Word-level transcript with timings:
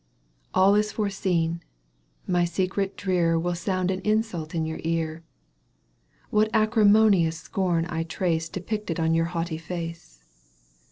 All 0.55 0.73
is 0.73 0.93
foreseen. 0.93 1.61
My 2.25 2.43
secret 2.43 2.97
drear 2.97 3.37
Will 3.37 3.53
sound 3.53 3.91
an 3.91 3.99
insult 3.99 4.55
in 4.55 4.65
your 4.65 4.79
ear. 4.81 5.23
What 6.31 6.49
acrimonious 6.55 7.37
scorn 7.39 7.85
I 7.87 8.01
trace 8.01 8.49
Depicted 8.49 8.99
on 8.99 9.13
your 9.13 9.25
haughty 9.25 9.59
face 9.59 10.23